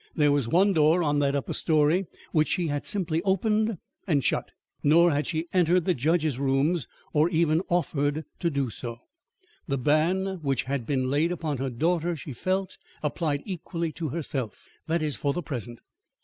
[0.15, 3.77] There was one door on that upper story which she had simply opened
[4.07, 4.49] and shut;
[4.81, 8.97] nor had she entered the judge's rooms, or even offered to do so.
[9.67, 14.67] The ban which had been laid upon her daughter she felt applied equally to herself;
[14.87, 15.77] that is for the present.